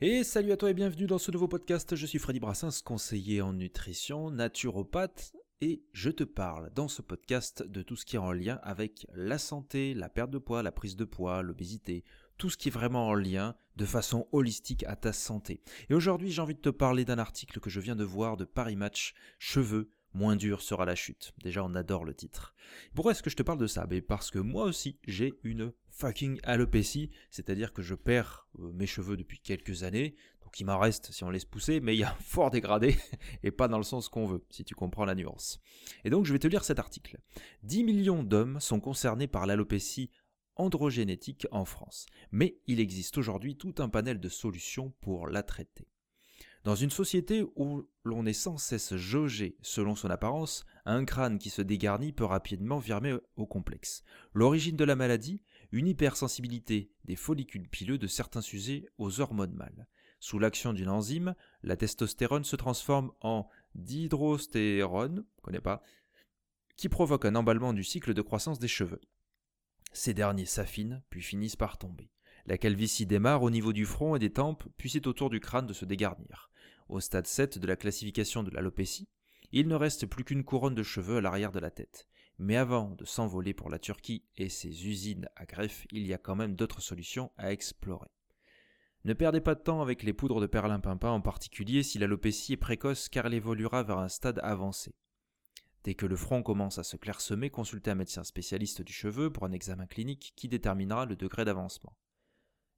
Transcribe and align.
Et 0.00 0.22
salut 0.22 0.52
à 0.52 0.56
toi 0.56 0.70
et 0.70 0.74
bienvenue 0.74 1.08
dans 1.08 1.18
ce 1.18 1.32
nouveau 1.32 1.48
podcast. 1.48 1.96
Je 1.96 2.06
suis 2.06 2.20
Freddy 2.20 2.38
Brassens, 2.38 2.82
conseiller 2.84 3.42
en 3.42 3.52
nutrition, 3.52 4.30
naturopathe, 4.30 5.32
et 5.60 5.82
je 5.92 6.10
te 6.10 6.22
parle 6.22 6.70
dans 6.72 6.86
ce 6.86 7.02
podcast 7.02 7.64
de 7.64 7.82
tout 7.82 7.96
ce 7.96 8.06
qui 8.06 8.14
est 8.14 8.20
en 8.20 8.30
lien 8.30 8.60
avec 8.62 9.08
la 9.12 9.38
santé, 9.38 9.94
la 9.94 10.08
perte 10.08 10.30
de 10.30 10.38
poids, 10.38 10.62
la 10.62 10.70
prise 10.70 10.94
de 10.94 11.04
poids, 11.04 11.42
l'obésité, 11.42 12.04
tout 12.36 12.48
ce 12.48 12.56
qui 12.56 12.68
est 12.68 12.70
vraiment 12.70 13.08
en 13.08 13.14
lien 13.14 13.56
de 13.74 13.84
façon 13.84 14.28
holistique 14.30 14.84
à 14.84 14.94
ta 14.94 15.12
santé. 15.12 15.62
Et 15.90 15.94
aujourd'hui, 15.94 16.30
j'ai 16.30 16.42
envie 16.42 16.54
de 16.54 16.60
te 16.60 16.68
parler 16.68 17.04
d'un 17.04 17.18
article 17.18 17.58
que 17.58 17.68
je 17.68 17.80
viens 17.80 17.96
de 17.96 18.04
voir 18.04 18.36
de 18.36 18.44
Paris 18.44 18.76
Match, 18.76 19.14
cheveux, 19.40 19.90
moins 20.14 20.36
dur 20.36 20.62
sera 20.62 20.84
la 20.84 20.94
chute. 20.94 21.32
Déjà, 21.42 21.64
on 21.64 21.74
adore 21.74 22.04
le 22.04 22.14
titre. 22.14 22.54
Pourquoi 22.94 23.12
est-ce 23.12 23.22
que 23.22 23.30
je 23.30 23.36
te 23.36 23.42
parle 23.42 23.58
de 23.58 23.66
ça? 23.66 23.86
Ben 23.86 24.02
Parce 24.02 24.30
que 24.30 24.38
moi 24.38 24.64
aussi, 24.64 24.98
j'ai 25.06 25.34
une 25.44 25.72
fucking 25.90 26.38
alopécie, 26.44 27.10
c'est-à-dire 27.30 27.72
que 27.72 27.82
je 27.82 27.94
perds 27.94 28.46
euh, 28.58 28.72
mes 28.72 28.86
cheveux 28.86 29.16
depuis 29.16 29.40
quelques 29.40 29.82
années, 29.82 30.14
donc 30.42 30.58
il 30.60 30.64
m'en 30.64 30.78
reste 30.78 31.12
si 31.12 31.24
on 31.24 31.30
laisse 31.30 31.44
pousser, 31.44 31.80
mais 31.80 31.94
il 31.94 31.98
y 31.98 32.04
a 32.04 32.16
fort 32.20 32.50
dégradé, 32.50 32.96
et 33.42 33.50
pas 33.50 33.68
dans 33.68 33.78
le 33.78 33.84
sens 33.84 34.08
qu'on 34.08 34.26
veut, 34.26 34.44
si 34.48 34.64
tu 34.64 34.74
comprends 34.74 35.04
la 35.04 35.14
nuance. 35.14 35.60
Et 36.04 36.10
donc 36.10 36.24
je 36.24 36.32
vais 36.32 36.38
te 36.38 36.46
lire 36.46 36.64
cet 36.64 36.78
article. 36.78 37.18
10 37.64 37.84
millions 37.84 38.22
d'hommes 38.22 38.60
sont 38.60 38.80
concernés 38.80 39.26
par 39.26 39.46
l'alopécie 39.46 40.10
androgénétique 40.56 41.46
en 41.50 41.64
France, 41.64 42.06
mais 42.32 42.58
il 42.66 42.80
existe 42.80 43.18
aujourd'hui 43.18 43.56
tout 43.56 43.74
un 43.78 43.88
panel 43.88 44.20
de 44.20 44.28
solutions 44.28 44.94
pour 45.00 45.28
la 45.28 45.42
traiter. 45.42 45.86
Dans 46.68 46.74
une 46.74 46.90
société 46.90 47.46
où 47.56 47.88
l'on 48.04 48.26
est 48.26 48.34
sans 48.34 48.58
cesse 48.58 48.94
jaugé 48.94 49.56
selon 49.62 49.94
son 49.94 50.10
apparence, 50.10 50.66
un 50.84 51.06
crâne 51.06 51.38
qui 51.38 51.48
se 51.48 51.62
dégarnit 51.62 52.12
peut 52.12 52.26
rapidement 52.26 52.76
virer 52.76 53.14
au 53.36 53.46
complexe. 53.46 54.02
L'origine 54.34 54.76
de 54.76 54.84
la 54.84 54.94
maladie 54.94 55.40
Une 55.72 55.86
hypersensibilité 55.86 56.92
des 57.06 57.16
follicules 57.16 57.70
pileux 57.70 57.96
de 57.96 58.06
certains 58.06 58.42
sujets 58.42 58.84
aux 58.98 59.22
hormones 59.22 59.54
mâles. 59.54 59.88
Sous 60.20 60.38
l'action 60.38 60.74
d'une 60.74 60.90
enzyme, 60.90 61.34
la 61.62 61.78
testostérone 61.78 62.44
se 62.44 62.56
transforme 62.56 63.12
en 63.22 63.48
dihydrostérone, 63.74 65.24
pas, 65.64 65.82
qui 66.76 66.90
provoque 66.90 67.24
un 67.24 67.34
emballement 67.34 67.72
du 67.72 67.82
cycle 67.82 68.12
de 68.12 68.20
croissance 68.20 68.58
des 68.58 68.68
cheveux. 68.68 69.00
Ces 69.94 70.12
derniers 70.12 70.44
s'affinent, 70.44 71.02
puis 71.08 71.22
finissent 71.22 71.56
par 71.56 71.78
tomber. 71.78 72.10
La 72.44 72.58
calvitie 72.58 73.06
démarre 73.06 73.42
au 73.42 73.50
niveau 73.50 73.72
du 73.72 73.86
front 73.86 74.16
et 74.16 74.18
des 74.18 74.32
tempes, 74.32 74.64
puis 74.76 74.90
c'est 74.90 75.06
au 75.06 75.14
tour 75.14 75.30
du 75.30 75.40
crâne 75.40 75.66
de 75.66 75.72
se 75.72 75.86
dégarnir. 75.86 76.50
Au 76.88 77.00
stade 77.00 77.26
7 77.26 77.58
de 77.58 77.66
la 77.66 77.76
classification 77.76 78.42
de 78.42 78.50
l'alopécie, 78.50 79.08
il 79.52 79.68
ne 79.68 79.74
reste 79.74 80.06
plus 80.06 80.24
qu'une 80.24 80.42
couronne 80.42 80.74
de 80.74 80.82
cheveux 80.82 81.18
à 81.18 81.20
l'arrière 81.20 81.52
de 81.52 81.58
la 81.58 81.70
tête. 81.70 82.08
Mais 82.38 82.56
avant 82.56 82.94
de 82.94 83.04
s'envoler 83.04 83.52
pour 83.52 83.68
la 83.68 83.78
Turquie 83.78 84.24
et 84.36 84.48
ses 84.48 84.86
usines 84.86 85.28
à 85.36 85.44
greffe, 85.44 85.86
il 85.90 86.06
y 86.06 86.14
a 86.14 86.18
quand 86.18 86.34
même 86.34 86.56
d'autres 86.56 86.80
solutions 86.80 87.30
à 87.36 87.52
explorer. 87.52 88.08
Ne 89.04 89.12
perdez 89.12 89.42
pas 89.42 89.54
de 89.54 89.60
temps 89.60 89.82
avec 89.82 90.02
les 90.02 90.14
poudres 90.14 90.40
de 90.40 90.46
perlimpinpin 90.46 91.10
en 91.10 91.20
particulier 91.20 91.82
si 91.82 91.98
l'alopécie 91.98 92.54
est 92.54 92.56
précoce 92.56 93.10
car 93.10 93.26
elle 93.26 93.34
évoluera 93.34 93.82
vers 93.82 93.98
un 93.98 94.08
stade 94.08 94.40
avancé. 94.42 94.94
Dès 95.84 95.94
que 95.94 96.06
le 96.06 96.16
front 96.16 96.42
commence 96.42 96.78
à 96.78 96.84
se 96.84 96.96
clairsemer, 96.96 97.50
consultez 97.50 97.90
un 97.90 97.96
médecin 97.96 98.24
spécialiste 98.24 98.80
du 98.80 98.94
cheveu 98.94 99.30
pour 99.30 99.44
un 99.44 99.52
examen 99.52 99.86
clinique 99.86 100.32
qui 100.36 100.48
déterminera 100.48 101.04
le 101.04 101.16
degré 101.16 101.44
d'avancement 101.44 101.94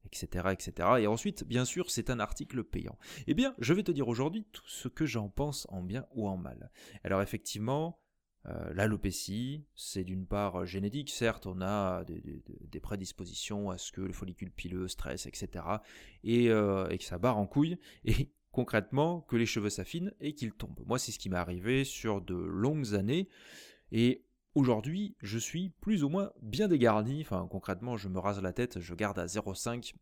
etc., 0.06 0.48
etc. 0.52 0.88
Et 1.00 1.06
ensuite, 1.06 1.44
bien 1.44 1.64
sûr, 1.64 1.90
c'est 1.90 2.10
un 2.10 2.20
article 2.20 2.64
payant. 2.64 2.98
Eh 3.26 3.34
bien, 3.34 3.54
je 3.58 3.74
vais 3.74 3.82
te 3.82 3.92
dire 3.92 4.08
aujourd'hui 4.08 4.46
tout 4.52 4.66
ce 4.66 4.88
que 4.88 5.06
j'en 5.06 5.28
pense 5.28 5.66
en 5.70 5.82
bien 5.82 6.06
ou 6.14 6.28
en 6.28 6.36
mal. 6.36 6.70
Alors 7.04 7.22
effectivement, 7.22 8.00
euh, 8.46 8.72
l'alopécie, 8.72 9.66
c'est 9.74 10.04
d'une 10.04 10.26
part 10.26 10.64
génétique, 10.64 11.10
certes, 11.10 11.46
on 11.46 11.60
a 11.60 12.04
des, 12.04 12.80
prédispositions 12.80 13.70
à 13.70 13.76
ce 13.76 13.92
que 13.92 14.00
le 14.00 14.12
follicule 14.12 14.50
pileux 14.50 14.88
stresse, 14.88 15.26
etc., 15.26 15.64
et, 16.24 16.50
euh, 16.50 16.88
et 16.88 16.98
que 16.98 17.04
ça 17.04 17.18
barre 17.18 17.36
en 17.36 17.46
couille, 17.46 17.78
et 18.04 18.32
concrètement, 18.50 19.20
que 19.20 19.36
les 19.36 19.46
cheveux 19.46 19.68
s'affinent 19.68 20.14
et 20.20 20.34
qu'ils 20.34 20.52
tombent. 20.52 20.82
Moi, 20.86 20.98
c'est 20.98 21.12
ce 21.12 21.18
qui 21.18 21.28
m'est 21.28 21.36
arrivé 21.36 21.84
sur 21.84 22.22
de 22.22 22.34
longues 22.34 22.94
années, 22.94 23.28
et 23.92 24.24
Aujourd'hui, 24.56 25.14
je 25.20 25.38
suis 25.38 25.70
plus 25.80 26.02
ou 26.02 26.08
moins 26.08 26.32
bien 26.42 26.66
dégarni. 26.66 27.22
Enfin, 27.22 27.46
concrètement, 27.48 27.96
je 27.96 28.08
me 28.08 28.18
rase 28.18 28.42
la 28.42 28.52
tête, 28.52 28.80
je 28.80 28.94
garde 28.94 29.18
à 29.18 29.26
0,5 29.26 29.94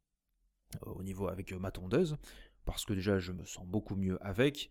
euh, 0.86 0.90
au 0.92 1.02
niveau 1.02 1.28
avec 1.28 1.52
euh, 1.52 1.58
ma 1.58 1.70
tondeuse, 1.70 2.16
parce 2.64 2.86
que 2.86 2.94
déjà, 2.94 3.18
je 3.18 3.32
me 3.32 3.44
sens 3.44 3.66
beaucoup 3.66 3.94
mieux 3.94 4.18
avec. 4.24 4.70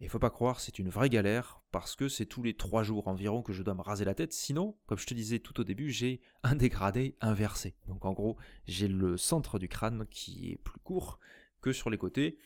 Et 0.00 0.08
faut 0.08 0.18
pas 0.18 0.30
croire, 0.30 0.60
c'est 0.60 0.78
une 0.78 0.88
vraie 0.88 1.10
galère, 1.10 1.60
parce 1.72 1.94
que 1.94 2.08
c'est 2.08 2.24
tous 2.24 2.42
les 2.42 2.54
3 2.54 2.84
jours 2.84 3.06
environ 3.08 3.42
que 3.42 3.52
je 3.52 3.62
dois 3.62 3.74
me 3.74 3.82
raser 3.82 4.06
la 4.06 4.14
tête. 4.14 4.32
Sinon, 4.32 4.78
comme 4.86 4.98
je 4.98 5.06
te 5.06 5.12
disais 5.12 5.40
tout 5.40 5.60
au 5.60 5.64
début, 5.64 5.90
j'ai 5.90 6.22
un 6.42 6.54
dégradé 6.54 7.16
inversé. 7.20 7.74
Donc 7.86 8.06
en 8.06 8.12
gros, 8.14 8.38
j'ai 8.66 8.88
le 8.88 9.18
centre 9.18 9.58
du 9.58 9.68
crâne 9.68 10.06
qui 10.08 10.52
est 10.52 10.56
plus 10.56 10.80
court 10.80 11.18
que 11.60 11.72
sur 11.72 11.90
les 11.90 11.98
côtés. 11.98 12.38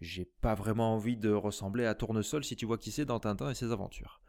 J'ai 0.00 0.24
pas 0.24 0.54
vraiment 0.54 0.94
envie 0.94 1.16
de 1.16 1.30
ressembler 1.30 1.84
à 1.84 1.94
Tournesol 1.94 2.44
si 2.44 2.56
tu 2.56 2.66
vois 2.66 2.78
qui 2.78 2.90
c'est 2.90 3.04
dans 3.04 3.20
Tintin 3.20 3.50
et 3.50 3.54
ses 3.54 3.70
aventures. 3.70 4.20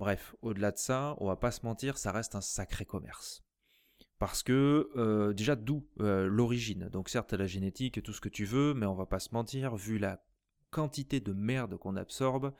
Bref, 0.00 0.34
au-delà 0.40 0.72
de 0.72 0.78
ça, 0.78 1.14
on 1.18 1.26
va 1.26 1.36
pas 1.36 1.50
se 1.50 1.66
mentir, 1.66 1.98
ça 1.98 2.10
reste 2.10 2.34
un 2.34 2.40
sacré 2.40 2.86
commerce. 2.86 3.44
Parce 4.18 4.42
que 4.42 4.90
euh, 4.96 5.34
déjà 5.34 5.56
d'où 5.56 5.86
euh, 6.00 6.26
l'origine? 6.26 6.88
Donc 6.88 7.10
certes 7.10 7.34
la 7.34 7.46
génétique, 7.46 8.02
tout 8.02 8.14
ce 8.14 8.20
que 8.22 8.30
tu 8.30 8.46
veux, 8.46 8.72
mais 8.72 8.86
on 8.86 8.94
va 8.94 9.04
pas 9.04 9.18
se 9.18 9.28
mentir, 9.34 9.76
vu 9.76 9.98
la 9.98 10.24
quantité 10.70 11.20
de 11.20 11.34
merde 11.34 11.76
qu'on 11.76 11.96
absorbe, 11.96 12.54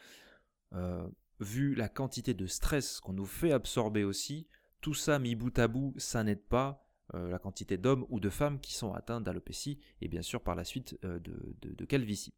euh, 0.75 1.09
vu 1.41 1.75
la 1.75 1.89
quantité 1.89 2.35
de 2.35 2.47
stress 2.47 3.01
qu'on 3.01 3.15
nous 3.15 3.25
fait 3.25 3.53
absorber 3.53 4.05
aussi, 4.05 4.47
tout 4.83 4.95
ça 4.95 5.19
mis 5.19 5.35
bout 5.35 5.59
à 5.59 5.67
bout, 5.67 5.95
ça 5.97 6.23
n'aide 6.23 6.45
pas 6.45 6.87
la 7.13 7.41
quantité 7.41 7.77
d'hommes 7.77 8.07
ou 8.09 8.21
de 8.21 8.31
femmes 8.31 8.61
qui 8.61 8.73
sont 8.73 8.93
atteints 8.93 9.21
d'alopécie 9.21 9.81
et 10.01 10.07
bien 10.07 10.23
sûr 10.23 10.43
par 10.43 10.55
la 10.55 10.63
suite 10.63 10.97
de 11.03 11.85
calvitie. 11.85 12.35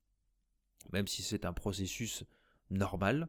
Même 0.94 1.06
si 1.06 1.20
c'est 1.22 1.44
un 1.44 1.52
processus 1.52 2.24
normal, 2.70 3.28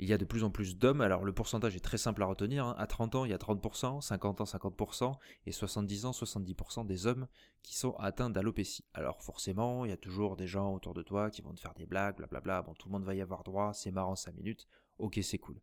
il 0.00 0.08
y 0.08 0.14
a 0.14 0.18
de 0.18 0.24
plus 0.24 0.44
en 0.44 0.50
plus 0.50 0.78
d'hommes, 0.78 1.02
alors 1.02 1.24
le 1.24 1.32
pourcentage 1.32 1.76
est 1.76 1.80
très 1.80 1.98
simple 1.98 2.22
à 2.22 2.26
retenir, 2.26 2.66
hein. 2.66 2.74
à 2.78 2.86
30 2.86 3.16
ans 3.16 3.24
il 3.26 3.30
y 3.30 3.34
a 3.34 3.38
30%, 3.38 4.00
50 4.00 4.40
ans 4.40 4.44
50%, 4.44 5.14
et 5.46 5.52
70 5.52 6.06
ans 6.06 6.10
70% 6.12 6.86
des 6.86 7.06
hommes 7.06 7.28
qui 7.62 7.76
sont 7.76 7.94
atteints 7.96 8.30
d'alopécie. 8.30 8.84
Alors 8.94 9.22
forcément, 9.22 9.84
il 9.84 9.90
y 9.90 9.94
a 9.94 9.98
toujours 9.98 10.36
des 10.36 10.46
gens 10.46 10.74
autour 10.74 10.94
de 10.94 11.02
toi 11.02 11.30
qui 11.30 11.42
vont 11.42 11.52
te 11.52 11.60
faire 11.60 11.74
des 11.74 11.84
blagues, 11.84 12.16
blablabla, 12.16 12.62
bon 12.62 12.72
tout 12.74 12.88
le 12.88 12.92
monde 12.92 13.04
va 13.04 13.14
y 13.14 13.20
avoir 13.20 13.44
droit, 13.44 13.74
c'est 13.74 13.90
marrant 13.90 14.16
5 14.16 14.34
minutes, 14.34 14.66
ok 14.98 15.20
c'est 15.22 15.38
cool. 15.38 15.60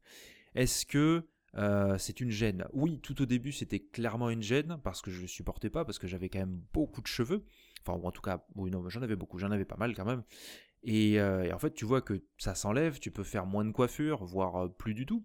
Est-ce 0.54 0.86
que 0.86 1.26
euh, 1.56 1.98
c'est 1.98 2.22
une 2.22 2.30
gêne? 2.30 2.68
Oui, 2.74 3.00
tout 3.00 3.20
au 3.20 3.26
début 3.26 3.52
c'était 3.52 3.80
clairement 3.80 4.30
une 4.30 4.44
gêne, 4.44 4.80
parce 4.84 5.02
que 5.02 5.10
je 5.10 5.24
ne 5.24 5.28
supportais 5.28 5.72
pas, 5.72 5.84
parce 5.84 5.98
que 5.98 6.06
j'avais 6.06 6.30
quand 6.30 6.40
même 6.40 6.62
beaucoup 6.74 7.02
de 7.02 7.08
cheveux, 7.08 7.44
enfin 7.82 8.00
en 8.00 8.12
tout 8.12 8.22
cas, 8.22 8.46
oui 8.56 8.70
non, 8.70 8.88
j'en 8.88 9.02
avais 9.02 9.16
beaucoup, 9.16 9.40
j'en 9.40 9.50
avais 9.50 9.66
pas 9.66 9.78
mal 9.78 9.96
quand 9.96 10.06
même, 10.06 10.22
et, 10.84 11.22
en 11.22 11.60
fait, 11.60 11.74
tu 11.74 11.86
vois 11.86 12.02
que 12.02 12.22
ça 12.38 12.56
s'enlève, 12.56 13.00
tu 13.00 13.12
peux 13.12 13.24
faire 13.24 13.46
moins 13.46 13.66
de 13.66 13.72
coiffure, 13.72 14.24
voire 14.24 14.72
plus 14.74 14.94
du 14.94 15.06
tout. 15.06 15.24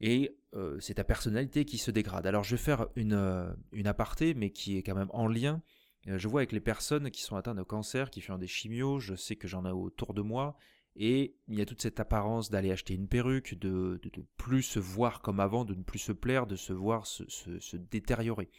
Et 0.00 0.36
c'est 0.80 0.94
ta 0.94 1.04
personnalité 1.04 1.64
qui 1.64 1.78
se 1.78 1.90
dégrade. 1.90 2.26
Alors 2.26 2.44
je 2.44 2.52
vais 2.52 2.62
faire 2.62 2.88
une, 2.96 3.54
une 3.72 3.86
aparté, 3.86 4.34
mais 4.34 4.50
qui 4.50 4.76
est 4.76 4.82
quand 4.82 4.94
même 4.94 5.10
en 5.12 5.26
lien. 5.26 5.62
je 6.06 6.28
vois 6.28 6.40
avec 6.40 6.52
les 6.52 6.60
personnes 6.60 7.10
qui 7.10 7.22
sont 7.22 7.36
atteintes 7.36 7.56
de 7.56 7.62
cancer, 7.62 8.10
qui 8.10 8.20
font 8.20 8.38
des 8.38 8.46
chimios, 8.46 8.98
je 8.98 9.14
sais 9.14 9.36
que 9.36 9.48
j'en 9.48 9.64
ai 9.64 9.70
autour 9.70 10.12
de 10.12 10.22
moi, 10.22 10.56
et 10.96 11.36
il 11.48 11.58
y 11.58 11.62
a 11.62 11.66
toute 11.66 11.80
cette 11.80 12.00
apparence 12.00 12.50
d'aller 12.50 12.70
acheter 12.70 12.94
une 12.94 13.08
perruque, 13.08 13.58
de, 13.58 14.00
ne 14.04 14.22
plus 14.36 14.62
se 14.62 14.78
voir 14.78 15.22
comme 15.22 15.40
avant, 15.40 15.64
de 15.64 15.74
ne 15.74 15.82
plus 15.82 15.98
se 15.98 16.12
plaire, 16.12 16.46
de 16.46 16.56
se 16.56 16.72
voir 16.72 17.06
se, 17.06 17.24
se 17.28 17.76
détériorer. 17.76 18.50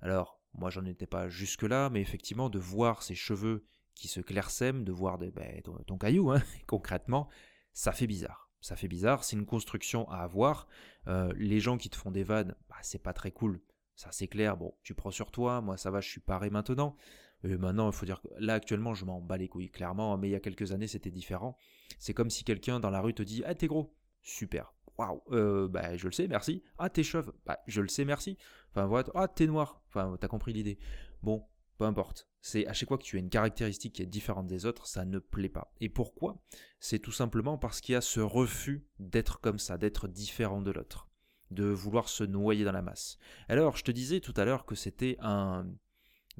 Alors, 0.00 0.40
moi 0.54 0.70
j'en 0.70 0.84
étais 0.84 1.06
pas 1.06 1.28
jusque-là, 1.28 1.90
mais 1.90 2.00
effectivement, 2.00 2.50
de 2.50 2.58
voir 2.58 3.02
ses 3.02 3.14
cheveux 3.14 3.64
qui 3.96 4.06
se 4.06 4.20
clairsème 4.20 4.84
de 4.84 4.92
voir 4.92 5.18
ben, 5.18 5.62
ton, 5.86 5.98
caillou, 5.98 6.30
hein, 6.30 6.42
concrètement, 6.68 7.28
ça 7.72 7.90
fait 7.90 8.06
bizarre. 8.06 8.50
Ça 8.60 8.76
fait 8.76 8.88
bizarre, 8.88 9.24
c'est 9.24 9.36
une 9.36 9.46
construction 9.46 10.08
à 10.10 10.18
avoir. 10.18 10.68
Euh, 11.08 11.32
les 11.36 11.60
gens 11.60 11.78
qui 11.78 11.90
te 11.90 11.96
font 11.96 12.10
des 12.10 12.22
vannes, 12.22 12.54
bah, 12.68 12.76
c'est 12.82 13.02
pas 13.02 13.12
très 13.12 13.32
cool. 13.32 13.60
Ça 13.96 14.10
c'est 14.12 14.28
clair, 14.28 14.56
bon, 14.56 14.74
tu 14.82 14.94
prends 14.94 15.10
sur 15.10 15.30
toi, 15.30 15.62
moi 15.62 15.76
ça 15.76 15.90
va, 15.90 16.00
je 16.00 16.08
suis 16.08 16.20
paré 16.20 16.50
maintenant. 16.50 16.96
Euh, 17.44 17.58
maintenant, 17.58 17.88
il 17.88 17.94
faut 17.94 18.04
dire 18.06 18.20
que 18.20 18.28
là 18.38 18.54
actuellement, 18.54 18.92
je 18.92 19.04
m'en 19.06 19.20
bats 19.20 19.38
les 19.38 19.48
couilles, 19.48 19.70
clairement, 19.70 20.16
mais 20.18 20.28
il 20.28 20.32
y 20.32 20.36
a 20.36 20.40
quelques 20.40 20.72
années, 20.72 20.86
c'était 20.86 21.10
différent. 21.10 21.56
C'est 21.98 22.12
comme 22.12 22.28
si 22.28 22.44
quelqu'un 22.44 22.80
dans 22.80 22.90
la 22.90 23.00
rue 23.00 23.14
te 23.14 23.22
dit 23.22 23.42
Ah, 23.46 23.54
t'es 23.54 23.66
gros, 23.66 23.94
super, 24.22 24.74
waouh, 24.98 25.22
euh, 25.30 25.68
bah, 25.68 25.96
je 25.96 26.06
le 26.06 26.12
sais, 26.12 26.28
merci. 26.28 26.62
Ah, 26.78 26.90
t'es 26.90 27.02
chauve, 27.02 27.32
bah, 27.46 27.58
je 27.66 27.80
le 27.80 27.88
sais, 27.88 28.04
merci. 28.04 28.36
Enfin, 28.70 28.86
voilà, 28.86 29.08
ah, 29.14 29.28
t'es 29.28 29.46
noir, 29.46 29.80
enfin, 29.88 30.16
t'as 30.20 30.28
compris 30.28 30.52
l'idée. 30.52 30.78
Bon, 31.22 31.46
peu 31.78 31.84
importe. 31.84 32.28
C'est 32.46 32.64
à 32.68 32.72
chaque 32.72 32.90
fois 32.90 32.96
que 32.96 33.02
tu 33.02 33.16
as 33.16 33.18
une 33.18 33.28
caractéristique 33.28 33.94
qui 33.94 34.02
est 34.02 34.06
différente 34.06 34.46
des 34.46 34.66
autres, 34.66 34.86
ça 34.86 35.04
ne 35.04 35.18
plaît 35.18 35.48
pas. 35.48 35.74
Et 35.80 35.88
pourquoi? 35.88 36.40
C'est 36.78 37.00
tout 37.00 37.10
simplement 37.10 37.58
parce 37.58 37.80
qu'il 37.80 37.94
y 37.94 37.96
a 37.96 38.00
ce 38.00 38.20
refus 38.20 38.86
d'être 39.00 39.40
comme 39.40 39.58
ça, 39.58 39.78
d'être 39.78 40.06
différent 40.06 40.62
de 40.62 40.70
l'autre, 40.70 41.08
de 41.50 41.64
vouloir 41.64 42.08
se 42.08 42.22
noyer 42.22 42.64
dans 42.64 42.70
la 42.70 42.82
masse. 42.82 43.18
Alors, 43.48 43.76
je 43.76 43.82
te 43.82 43.90
disais 43.90 44.20
tout 44.20 44.32
à 44.36 44.44
l'heure 44.44 44.64
que 44.64 44.76
c'était 44.76 45.16
un 45.18 45.66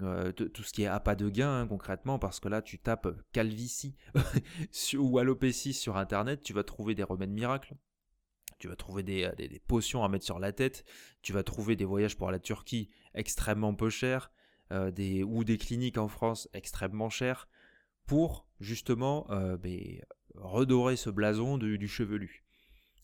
euh, 0.01 0.31
tout 0.31 0.63
ce 0.63 0.73
qui 0.73 0.85
est 0.85 1.01
pas 1.01 1.17
de 1.17 1.29
gain 1.29 1.63
hein, 1.63 1.67
concrètement, 1.67 2.21
parce 2.21 2.39
que 2.39 2.49
là 2.49 2.63
tu 2.63 2.79
tapes 2.79 3.09
calvitie 3.33 3.97
ou 4.97 5.19
alopécie 5.19 5.73
sur 5.73 5.97
internet, 5.97 6.41
tu 6.41 6.53
vas 6.53 6.63
trouver 6.63 6.95
des 6.95 7.03
remèdes 7.03 7.33
miracles. 7.33 7.75
Tu 8.59 8.69
vas 8.69 8.77
trouver 8.77 9.03
des, 9.03 9.29
des, 9.37 9.49
des, 9.49 9.59
potions 9.59 10.05
à 10.05 10.09
mettre 10.09 10.25
sur 10.25 10.39
la 10.39 10.53
tête, 10.53 10.85
tu 11.21 11.33
vas 11.33 11.43
trouver 11.43 11.75
des 11.75 11.85
voyages 11.85 12.17
pour 12.17 12.31
la 12.31 12.39
Turquie 12.39 12.91
extrêmement 13.13 13.75
peu 13.75 13.91
chers, 13.91 14.31
euh, 14.73 14.91
des, 14.91 15.23
ou 15.23 15.45
des 15.45 15.59
cliniques 15.59 15.99
en 15.99 16.09
France 16.09 16.49
extrêmement 16.53 17.11
chères. 17.11 17.49
pour 18.07 18.47
justement 18.61 19.27
euh, 19.31 19.57
ben, 19.57 20.01
redorer 20.35 20.97
ce 20.97 21.11
blason 21.11 21.59
du 21.59 21.89
chevelu. 21.89 22.45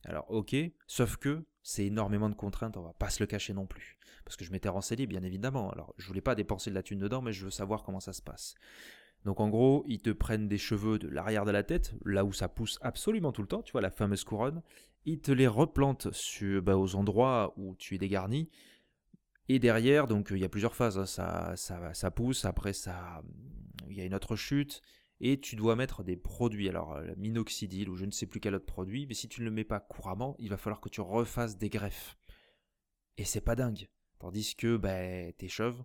Alors 0.04 0.30
ok, 0.30 0.56
sauf 0.86 1.16
que 1.16 1.44
c'est 1.62 1.86
énormément 1.86 2.28
de 2.28 2.34
contraintes, 2.34 2.76
on 2.76 2.82
va 2.82 2.92
pas 2.92 3.10
se 3.10 3.22
le 3.22 3.26
cacher 3.26 3.52
non 3.52 3.66
plus. 3.66 3.98
Parce 4.24 4.36
que 4.36 4.44
je 4.44 4.52
m'étais 4.52 4.68
renseigné 4.68 5.06
bien 5.06 5.22
évidemment. 5.22 5.70
Alors 5.70 5.94
je 5.98 6.06
voulais 6.06 6.20
pas 6.20 6.34
dépenser 6.34 6.70
de 6.70 6.74
la 6.74 6.82
thune 6.82 6.98
dedans, 6.98 7.22
mais 7.22 7.32
je 7.32 7.44
veux 7.44 7.50
savoir 7.50 7.82
comment 7.82 8.00
ça 8.00 8.12
se 8.12 8.22
passe. 8.22 8.54
Donc 9.24 9.38
en 9.38 9.48
gros, 9.48 9.84
ils 9.86 10.02
te 10.02 10.10
prennent 10.10 10.48
des 10.48 10.58
cheveux 10.58 10.98
de 10.98 11.08
l'arrière 11.08 11.44
de 11.44 11.52
la 11.52 11.62
tête, 11.62 11.94
là 12.04 12.24
où 12.24 12.32
ça 12.32 12.48
pousse 12.48 12.78
absolument 12.82 13.32
tout 13.32 13.42
le 13.42 13.48
temps, 13.48 13.62
tu 13.62 13.72
vois, 13.72 13.80
la 13.80 13.90
fameuse 13.90 14.24
couronne. 14.24 14.62
Ils 15.04 15.20
te 15.20 15.32
les 15.32 15.46
replantent 15.46 16.08
bah, 16.62 16.76
aux 16.76 16.96
endroits 16.96 17.54
où 17.56 17.76
tu 17.76 17.94
es 17.94 17.98
dégarni. 17.98 18.50
Et 19.48 19.58
derrière, 19.58 20.06
donc 20.06 20.28
il 20.30 20.38
y 20.38 20.44
a 20.44 20.48
plusieurs 20.48 20.74
phases, 20.74 20.98
hein. 20.98 21.06
ça, 21.06 21.54
ça, 21.56 22.10
pousse, 22.10 22.44
après 22.44 22.72
ça, 22.72 23.22
il 23.88 23.96
y 23.96 24.00
a 24.00 24.04
une 24.04 24.14
autre 24.14 24.36
chute, 24.36 24.80
et 25.20 25.40
tu 25.40 25.56
dois 25.56 25.76
mettre 25.76 26.02
des 26.02 26.16
produits, 26.16 26.68
alors 26.68 26.96
euh, 26.96 27.14
minoxidil 27.16 27.88
ou 27.88 27.96
je 27.96 28.04
ne 28.04 28.10
sais 28.10 28.26
plus 28.26 28.40
quel 28.40 28.54
autre 28.54 28.66
produit, 28.66 29.06
mais 29.06 29.14
si 29.14 29.28
tu 29.28 29.40
ne 29.40 29.46
le 29.46 29.50
mets 29.50 29.64
pas 29.64 29.80
couramment, 29.80 30.36
il 30.38 30.48
va 30.48 30.56
falloir 30.56 30.80
que 30.80 30.88
tu 30.88 31.00
refasses 31.00 31.58
des 31.58 31.68
greffes. 31.68 32.16
Et 33.18 33.24
c'est 33.24 33.40
pas 33.40 33.54
dingue. 33.54 33.88
Tandis 34.18 34.56
que 34.56 34.76
ben, 34.76 35.32
tes 35.34 35.48
cheveux, 35.48 35.84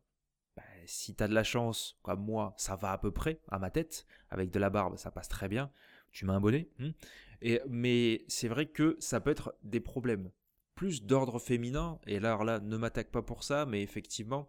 ben, 0.55 0.63
si 0.85 1.15
tu 1.15 1.23
as 1.23 1.27
de 1.27 1.33
la 1.33 1.43
chance, 1.43 1.99
comme 2.01 2.23
moi, 2.23 2.55
ça 2.57 2.75
va 2.75 2.91
à 2.91 2.97
peu 2.97 3.11
près 3.11 3.41
à 3.49 3.59
ma 3.59 3.69
tête, 3.69 4.05
avec 4.29 4.49
de 4.49 4.59
la 4.59 4.69
barbe, 4.69 4.97
ça 4.97 5.11
passe 5.11 5.27
très 5.27 5.47
bien. 5.47 5.71
Tu 6.11 6.25
mets 6.25 6.33
un 6.33 6.39
bonnet. 6.39 6.69
Hmm. 6.79 6.91
et, 7.41 7.61
mais 7.67 8.23
c'est 8.27 8.47
vrai 8.47 8.65
que 8.65 8.95
ça 8.99 9.19
peut 9.19 9.29
être 9.31 9.55
des 9.61 9.81
problèmes 9.81 10.31
plus 10.77 11.03
d'ordre 11.03 11.39
féminin, 11.39 11.99
et 12.05 12.19
là, 12.19 12.41
là, 12.43 12.59
ne 12.59 12.77
m'attaque 12.77 13.11
pas 13.11 13.23
pour 13.23 13.43
ça, 13.43 13.65
mais 13.65 13.81
effectivement, 13.81 14.47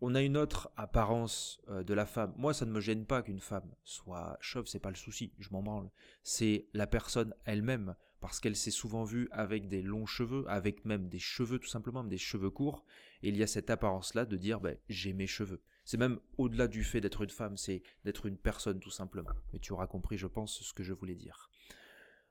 on 0.00 0.16
a 0.16 0.22
une 0.22 0.36
autre 0.36 0.70
apparence 0.76 1.60
euh, 1.68 1.84
de 1.84 1.94
la 1.94 2.04
femme. 2.04 2.34
Moi, 2.36 2.52
ça 2.52 2.66
ne 2.66 2.72
me 2.72 2.80
gêne 2.80 3.06
pas 3.06 3.22
qu'une 3.22 3.40
femme 3.40 3.70
soit 3.84 4.36
chauve, 4.40 4.66
c'est 4.66 4.80
pas 4.80 4.90
le 4.90 4.96
souci, 4.96 5.32
je 5.38 5.48
m'en 5.52 5.62
branle. 5.62 5.88
C'est 6.24 6.66
la 6.74 6.88
personne 6.88 7.32
elle-même, 7.44 7.94
parce 8.18 8.40
qu'elle 8.40 8.56
s'est 8.56 8.72
souvent 8.72 9.04
vue 9.04 9.28
avec 9.30 9.68
des 9.68 9.82
longs 9.82 10.04
cheveux, 10.04 10.44
avec 10.48 10.84
même 10.84 11.08
des 11.08 11.20
cheveux 11.20 11.60
tout 11.60 11.68
simplement, 11.68 12.02
des 12.02 12.18
cheveux 12.18 12.50
courts, 12.50 12.84
et 13.22 13.28
il 13.28 13.36
y 13.36 13.42
a 13.44 13.46
cette 13.46 13.70
apparence-là 13.70 14.24
de 14.24 14.36
dire, 14.36 14.60
ben, 14.60 14.76
j'ai 14.88 15.12
mes 15.12 15.28
cheveux. 15.28 15.62
C'est 15.84 15.96
même 15.96 16.18
au-delà 16.38 16.66
du 16.66 16.82
fait 16.82 17.00
d'être 17.00 17.22
une 17.22 17.30
femme, 17.30 17.56
c'est 17.56 17.82
d'être 18.04 18.26
une 18.26 18.36
personne 18.36 18.80
tout 18.80 18.90
simplement. 18.90 19.30
Mais 19.52 19.60
tu 19.60 19.72
auras 19.72 19.86
compris, 19.86 20.18
je 20.18 20.26
pense, 20.26 20.60
ce 20.60 20.72
que 20.72 20.82
je 20.82 20.92
voulais 20.92 21.14
dire. 21.14 21.50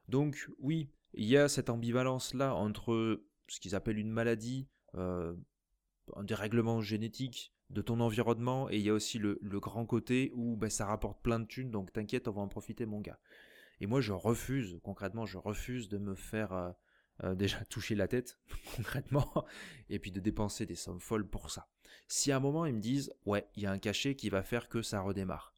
Donc 0.09 0.49
oui, 0.59 0.89
il 1.13 1.25
y 1.25 1.37
a 1.37 1.47
cette 1.47 1.69
ambivalence-là 1.69 2.55
entre 2.55 3.23
ce 3.47 3.59
qu'ils 3.59 3.75
appellent 3.75 3.97
une 3.97 4.11
maladie, 4.11 4.67
euh, 4.95 5.35
un 6.15 6.23
dérèglement 6.23 6.81
génétique, 6.81 7.53
de 7.69 7.81
ton 7.81 7.99
environnement 7.99 8.69
et 8.69 8.77
il 8.77 8.83
y 8.83 8.89
a 8.89 8.93
aussi 8.93 9.19
le, 9.19 9.39
grand 9.43 9.85
côté 9.85 10.31
où 10.35 10.55
ben, 10.55 10.69
ça 10.69 10.85
rapporte 10.85 11.21
plein 11.21 11.39
de 11.39 11.45
thunes 11.45 11.71
donc 11.71 11.91
t'inquiète 11.93 12.27
on 12.27 12.31
va 12.31 12.41
en 12.41 12.47
profiter 12.47 12.85
mon 12.85 12.99
gars. 12.99 13.19
Et 13.79 13.87
moi 13.87 14.01
je 14.01 14.11
refuse 14.11 14.79
concrètement 14.83 15.25
je 15.25 15.37
refuse 15.37 15.87
de 15.87 15.97
me 15.97 16.15
faire 16.15 16.53
euh, 16.53 16.71
euh, 17.23 17.35
déjà 17.35 17.63
toucher 17.69 17.95
la 17.95 18.07
tête 18.07 18.39
concrètement 18.75 19.45
et 19.89 19.99
puis 19.99 20.11
de 20.11 20.19
dépenser 20.19 20.65
des 20.65 20.75
sommes 20.75 20.99
folles 20.99 21.27
pour 21.27 21.51
ça. 21.51 21.69
Si 22.07 22.31
à 22.31 22.37
un 22.37 22.39
moment 22.39 22.65
ils 22.65 22.73
me 22.73 22.81
disent 22.81 23.13
ouais 23.25 23.47
il 23.55 23.63
y 23.63 23.65
a 23.67 23.71
un 23.71 23.79
cachet 23.79 24.15
qui 24.15 24.29
va 24.29 24.41
faire 24.41 24.67
que 24.67 24.81
ça 24.81 25.01
redémarre, 25.01 25.53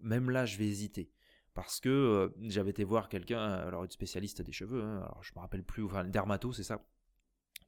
même 0.00 0.30
là 0.30 0.46
je 0.46 0.56
vais 0.56 0.66
hésiter 0.66 1.10
parce 1.58 1.80
que 1.80 1.88
euh, 1.88 2.28
j'avais 2.42 2.70
été 2.70 2.84
voir 2.84 3.08
quelqu'un 3.08 3.42
alors 3.42 3.82
une 3.82 3.90
spécialiste 3.90 4.42
des 4.42 4.52
cheveux 4.52 4.82
hein, 4.82 4.98
alors 4.98 5.22
je 5.22 5.32
me 5.34 5.40
rappelle 5.40 5.64
plus 5.64 5.82
enfin 5.84 6.04
dermato 6.04 6.52
c'est 6.52 6.62
ça 6.62 6.84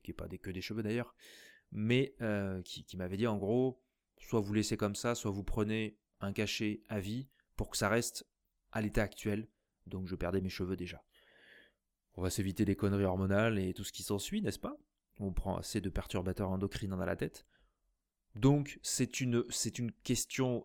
qui 0.02 0.12
est 0.12 0.14
pas 0.14 0.28
des, 0.28 0.38
que 0.38 0.50
des 0.50 0.60
cheveux 0.60 0.82
d'ailleurs 0.82 1.14
mais 1.72 2.14
euh, 2.20 2.62
qui, 2.62 2.96
m'avait 2.96 3.16
dit 3.16 3.26
en 3.26 3.36
gros, 3.36 3.80
soit 4.18 4.40
vous 4.40 4.54
laissez 4.54 4.76
comme 4.76 4.94
ça, 4.94 5.14
soit 5.14 5.30
vous 5.30 5.44
prenez 5.44 5.98
un 6.20 6.32
cachet 6.32 6.82
à 6.88 7.00
vie 7.00 7.28
pour 7.56 7.70
que 7.70 7.76
ça 7.76 7.88
reste 7.88 8.26
à 8.72 8.80
l'état 8.80 9.02
actuel. 9.02 9.48
Donc 9.86 10.06
je 10.06 10.14
perdais 10.14 10.40
mes 10.40 10.48
cheveux 10.48 10.76
déjà. 10.76 11.04
On 12.14 12.22
va 12.22 12.30
s'éviter 12.30 12.64
les 12.64 12.76
conneries 12.76 13.04
hormonales 13.04 13.58
et 13.58 13.72
tout 13.72 13.84
ce 13.84 13.92
qui 13.92 14.02
s'ensuit, 14.02 14.42
n'est-ce 14.42 14.58
pas? 14.58 14.76
On 15.18 15.32
prend 15.32 15.56
assez 15.56 15.80
de 15.80 15.90
perturbateurs 15.90 16.50
endocriniens 16.50 16.96
dans 16.96 17.04
la 17.04 17.16
tête. 17.16 17.46
Donc 18.36 18.78
c'est 18.82 19.20
une 19.20 19.44
question 20.02 20.64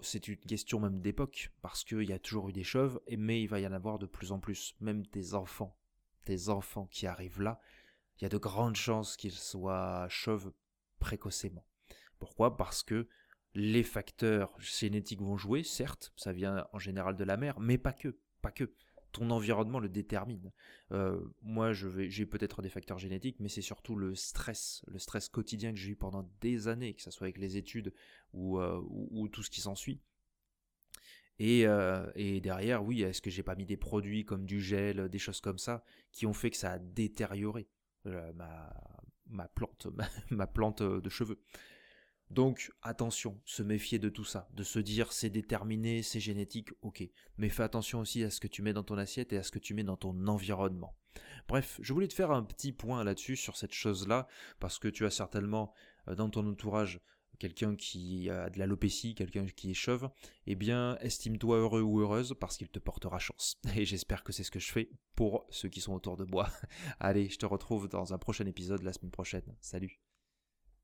même 0.79 1.01
d'époque 1.01 1.51
parce 1.61 1.83
qu'il 1.83 2.03
y 2.03 2.13
a 2.13 2.19
toujours 2.19 2.49
eu 2.49 2.53
des 2.53 2.63
chauves 2.63 3.01
mais 3.17 3.41
il 3.41 3.47
va 3.47 3.59
y 3.59 3.67
en 3.67 3.71
avoir 3.71 3.97
de 3.97 4.05
plus 4.05 4.31
en 4.31 4.39
plus 4.39 4.75
même 4.81 5.03
des 5.07 5.33
enfants 5.33 5.75
des 6.27 6.49
enfants 6.49 6.85
qui 6.91 7.07
arrivent 7.07 7.41
là 7.41 7.59
il 8.17 8.23
y 8.23 8.25
a 8.25 8.29
de 8.29 8.37
grandes 8.37 8.75
chances 8.75 9.17
qu'ils 9.17 9.33
soient 9.33 10.07
chauves 10.09 10.51
précocement. 10.99 11.65
Pourquoi? 12.19 12.55
Parce 12.57 12.83
que 12.83 13.07
les 13.53 13.83
facteurs 13.83 14.53
génétiques 14.59 15.21
vont 15.21 15.37
jouer, 15.37 15.63
certes, 15.63 16.13
ça 16.15 16.31
vient 16.31 16.67
en 16.73 16.79
général 16.79 17.15
de 17.15 17.23
la 17.23 17.37
mère, 17.37 17.59
mais 17.59 17.77
pas 17.77 17.93
que, 17.93 18.17
pas 18.41 18.51
que. 18.51 18.73
Ton 19.15 19.29
environnement 19.29 19.79
le 19.79 19.87
détermine. 19.87 20.51
Euh, 20.91 21.21
moi, 21.41 21.71
j'ai 21.71 22.25
peut-être 22.25 22.61
des 22.61 22.67
facteurs 22.67 22.99
génétiques, 22.99 23.37
mais 23.39 23.47
c'est 23.47 23.61
surtout 23.61 23.95
le 23.95 24.13
stress, 24.13 24.83
le 24.87 24.99
stress 24.99 25.29
quotidien 25.29 25.71
que 25.71 25.77
j'ai 25.77 25.91
eu 25.91 25.95
pendant 25.95 26.29
des 26.41 26.67
années, 26.67 26.93
que 26.93 27.01
ce 27.01 27.11
soit 27.11 27.27
avec 27.27 27.37
les 27.37 27.55
études 27.55 27.93
ou, 28.33 28.59
euh, 28.59 28.77
ou, 28.89 29.29
tout 29.29 29.41
ce 29.41 29.49
qui 29.49 29.61
s'ensuit. 29.61 30.01
Et, 31.39 31.65
euh, 31.65 32.11
et, 32.15 32.41
derrière, 32.41 32.83
oui, 32.83 33.03
est-ce 33.03 33.21
que 33.21 33.29
j'ai 33.29 33.41
pas 33.41 33.55
mis 33.55 33.65
des 33.65 33.77
produits 33.77 34.25
comme 34.25 34.45
du 34.45 34.59
gel, 34.59 35.07
des 35.07 35.19
choses 35.19 35.39
comme 35.39 35.59
ça, 35.59 35.85
qui 36.11 36.25
ont 36.25 36.33
fait 36.33 36.51
que 36.51 36.57
ça 36.57 36.73
a 36.73 36.79
détérioré 36.79 37.69
ma, 38.03 39.47
plante, 39.47 39.87
de 40.83 41.09
cheveux? 41.09 41.39
Donc 42.31 42.71
attention, 42.81 43.39
se 43.45 43.63
méfier 43.63 43.99
de 43.99 44.09
tout 44.09 44.23
ça, 44.23 44.49
de 44.53 44.63
se 44.63 44.79
dire 44.79 45.11
c'est 45.13 45.29
déterminé, 45.29 46.01
c'est 46.01 46.19
génétique, 46.19 46.69
ok. 46.81 47.03
Mais 47.37 47.49
fais 47.49 47.63
attention 47.63 47.99
aussi 47.99 48.23
à 48.23 48.29
ce 48.29 48.39
que 48.39 48.47
tu 48.47 48.61
mets 48.61 48.73
dans 48.73 48.83
ton 48.83 48.97
assiette 48.97 49.33
et 49.33 49.37
à 49.37 49.43
ce 49.43 49.51
que 49.51 49.59
tu 49.59 49.73
mets 49.73 49.83
dans 49.83 49.97
ton 49.97 50.27
environnement. 50.27 50.95
Bref, 51.47 51.79
je 51.81 51.93
voulais 51.93 52.07
te 52.07 52.13
faire 52.13 52.31
un 52.31 52.43
petit 52.43 52.71
point 52.71 53.03
là-dessus, 53.03 53.35
sur 53.35 53.55
cette 53.55 53.73
chose-là, 53.73 54.27
parce 54.59 54.79
que 54.79 54.87
tu 54.87 55.05
as 55.05 55.11
certainement 55.11 55.73
euh, 56.07 56.15
dans 56.15 56.29
ton 56.29 56.45
entourage 56.49 56.99
quelqu'un 57.37 57.75
qui 57.75 58.29
a 58.29 58.49
de 58.49 58.59
l'alopécie, 58.59 59.13
quelqu'un 59.13 59.45
qui 59.45 59.71
est 59.71 59.75
chauve, 59.75 60.09
eh 60.47 60.55
bien, 60.55 60.97
estime-toi 61.01 61.57
heureux 61.57 61.81
ou 61.81 61.99
heureuse 61.99 62.35
parce 62.39 62.57
qu'il 62.57 62.69
te 62.69 62.79
portera 62.79 63.19
chance. 63.19 63.59
Et 63.75 63.85
j'espère 63.85 64.23
que 64.23 64.31
c'est 64.31 64.43
ce 64.43 64.51
que 64.51 64.59
je 64.59 64.71
fais 64.71 64.89
pour 65.15 65.45
ceux 65.49 65.69
qui 65.69 65.81
sont 65.81 65.93
autour 65.93 66.17
de 66.17 66.25
moi. 66.25 66.49
Allez, 66.99 67.29
je 67.29 67.37
te 67.37 67.45
retrouve 67.45 67.89
dans 67.89 68.13
un 68.13 68.17
prochain 68.17 68.45
épisode 68.45 68.83
la 68.83 68.93
semaine 68.93 69.11
prochaine. 69.11 69.55
Salut 69.59 69.99